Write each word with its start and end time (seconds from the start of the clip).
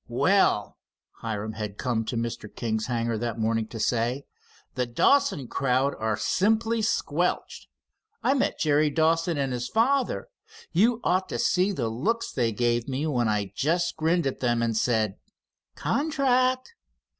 "Well," 0.09 0.79
Hiram 1.17 1.53
had 1.53 1.77
come 1.77 2.05
to 2.05 2.17
Mr. 2.17 2.49
King's 2.51 2.87
hangar 2.87 3.19
that 3.19 3.37
morning 3.37 3.67
to 3.67 3.79
say, 3.79 4.25
"the 4.73 4.87
Dawson 4.87 5.47
crowd 5.47 5.93
are 5.99 6.17
simply 6.17 6.81
squelched. 6.81 7.67
I 8.23 8.33
met 8.33 8.57
Jerry 8.57 8.89
Dawson 8.89 9.37
and 9.37 9.53
his 9.53 9.69
father. 9.69 10.29
You 10.71 11.01
ought 11.03 11.29
to 11.29 11.37
see 11.37 11.71
the 11.71 11.87
looks 11.87 12.31
they 12.31 12.51
gave 12.51 12.87
me 12.89 13.05
when 13.05 13.27
I 13.29 13.53
just 13.55 13.95
grinned 13.95 14.25
at 14.25 14.39
them, 14.39 14.63
and 14.63 14.75
said 14.75 15.19
'Contract!' 15.75 16.73